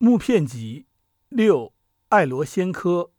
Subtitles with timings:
[0.00, 0.86] 木片集
[1.28, 1.72] 六
[2.10, 3.10] 爱罗仙科。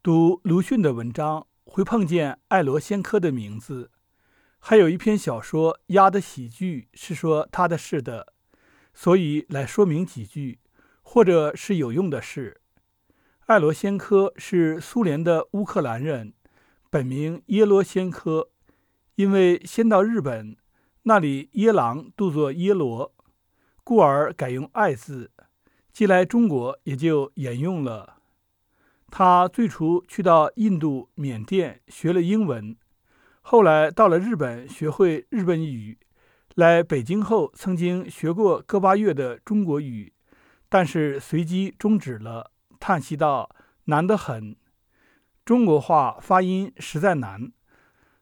[0.00, 3.90] 读鲁迅的文章会碰见爱罗仙科的名字，
[4.60, 8.32] 还有一篇小说《鸭的喜剧》是说他的事的，
[8.94, 10.60] 所以来说明几句，
[11.02, 12.60] 或者是有用的事。
[13.46, 16.32] 爱罗仙科是苏联的乌克兰人，
[16.90, 18.50] 本名耶罗仙科，
[19.16, 20.56] 因为先到日本，
[21.02, 23.12] 那里耶郎读作耶罗。
[23.90, 25.32] 故而改用“爱”字，
[25.92, 28.18] 既来中国也就沿用了。
[29.10, 32.76] 他最初去到印度、缅甸学了英文，
[33.40, 35.98] 后来到了日本学会日本语。
[36.54, 40.12] 来北京后，曾经学过个把月的中国语，
[40.68, 43.50] 但是随即终止了，叹息道
[43.86, 44.54] ：“难得很，
[45.44, 47.50] 中国话发音实在难。”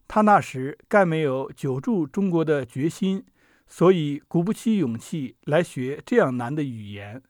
[0.09, 3.27] 他那时概没有久住中国的决心。
[3.69, 7.23] 所以鼓不起勇气来学这样难的语言。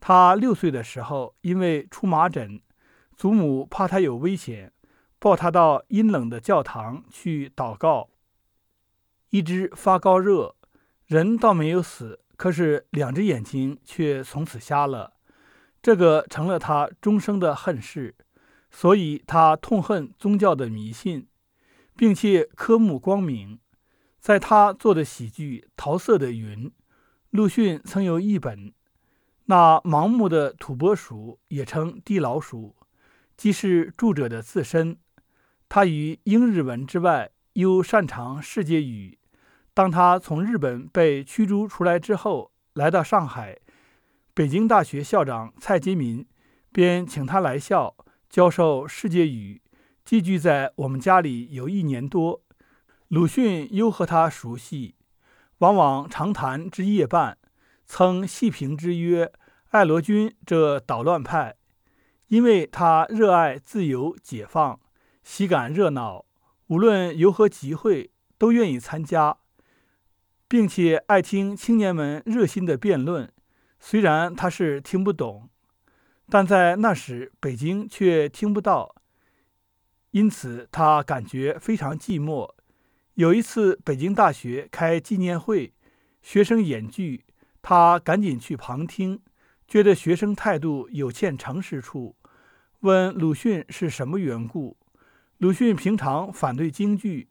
[0.00, 2.60] 他六岁的时候，因为出麻疹，
[3.16, 4.72] 祖母怕他有危险，
[5.18, 8.10] 抱他到阴冷的教堂去祷告。
[9.30, 10.56] 一直发高热，
[11.06, 15.14] 人倒没有死，可是两只眼睛却从此瞎了。
[15.82, 18.14] 这个成了他终生的恨事，
[18.70, 21.28] 所以他痛恨宗教的迷信，
[21.96, 23.58] 并且科目光明。
[24.24, 26.70] 在他做的喜剧《桃色的云》，
[27.28, 28.72] 鲁迅曾有一本。
[29.44, 32.74] 那盲目的土拨鼠也称地老鼠，
[33.36, 34.96] 即是著者的自身。
[35.68, 39.18] 他于英日文之外，又擅长世界语。
[39.74, 43.58] 当他从日本被驱逐出来之后，来到上海，
[44.32, 46.26] 北京大学校长蔡金民
[46.72, 47.94] 便请他来校
[48.30, 49.60] 教授世界语，
[50.02, 52.40] 寄居在我们家里有一年多。
[53.14, 54.96] 鲁迅又和他熟悉，
[55.58, 57.38] 往往长谈之夜半，
[57.86, 59.30] 曾细评之曰
[59.70, 61.54] ：“爱罗君这捣乱派，
[62.26, 64.80] 因为他热爱自由解放，
[65.22, 66.24] 喜感热闹，
[66.66, 69.36] 无论有何集会都愿意参加，
[70.48, 73.32] 并且爱听青年们热心的辩论。
[73.78, 75.48] 虽然他是听不懂，
[76.28, 78.96] 但在那时北京却听不到，
[80.10, 82.52] 因此他感觉非常寂寞。”
[83.14, 85.72] 有一次，北京大学开纪念会，
[86.20, 87.24] 学生演剧，
[87.62, 89.20] 他赶紧去旁听，
[89.68, 92.16] 觉得学生态度有欠诚实处，
[92.80, 94.76] 问鲁迅是什么缘故。
[95.38, 97.28] 鲁迅平常反对京剧，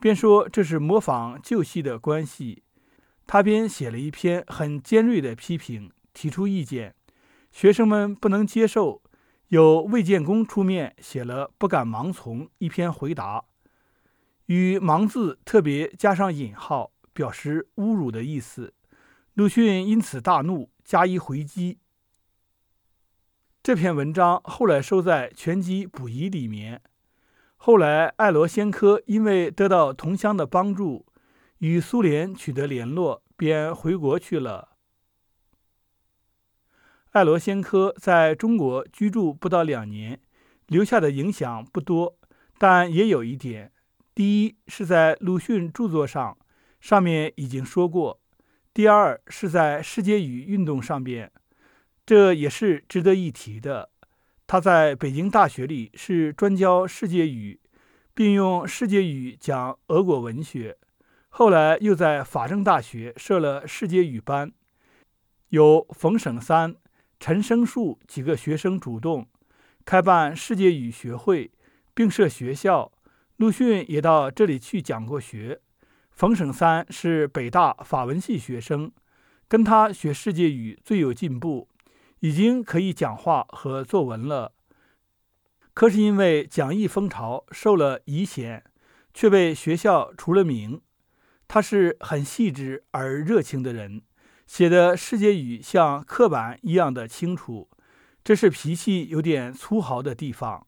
[0.00, 2.62] 便说这是模仿旧戏的关系。
[3.26, 6.94] 他便写了一篇很尖锐的批评，提出意见，
[7.52, 9.02] 学生们不能接受，
[9.48, 13.44] 由魏建功出面写了《不敢盲从》一篇回答。
[14.46, 18.74] 与“盲”字特别加上引号，表示侮辱的意思。
[19.34, 21.78] 鲁迅因此大怒，加以回击。
[23.62, 26.82] 这篇文章后来收在《全集补遗》里面。
[27.56, 31.06] 后来，爱罗先科因为得到同乡的帮助，
[31.58, 34.76] 与苏联取得联络，便回国去了。
[37.10, 40.20] 爱罗先科在中国居住不到两年，
[40.66, 42.18] 留下的影响不多，
[42.58, 43.72] 但也有一点。
[44.16, 46.38] 第一是在鲁迅著作上，
[46.80, 48.18] 上面已经说过；
[48.72, 51.30] 第二是在世界语运动上边，
[52.06, 53.90] 这也是值得一提的。
[54.46, 57.60] 他在北京大学里是专教世界语，
[58.14, 60.78] 并用世界语讲俄国文学。
[61.28, 64.50] 后来又在法政大学设了世界语班，
[65.50, 66.74] 由冯省三、
[67.20, 69.28] 陈生树几个学生主动
[69.84, 71.50] 开办世界语学会，
[71.92, 72.90] 并设学校。
[73.36, 75.60] 鲁迅也到这里去讲过学。
[76.10, 78.90] 冯省三是北大法文系学生，
[79.46, 81.68] 跟他学世界语最有进步，
[82.20, 84.52] 已经可以讲话和作文了。
[85.74, 88.64] 可是因为讲义风潮受了疑嫌，
[89.12, 90.80] 却被学校除了名。
[91.46, 94.00] 他是很细致而热情的人，
[94.46, 97.68] 写的世界语像刻板一样的清楚，
[98.24, 100.66] 这是脾气有点粗豪的地方。